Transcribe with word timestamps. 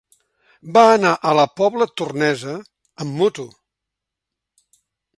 Va 0.77 0.83
anar 0.93 1.11
a 1.17 1.35
la 1.41 1.43
Pobla 1.61 1.87
Tornesa 2.03 2.57
amb 3.05 3.17
moto. 3.23 3.49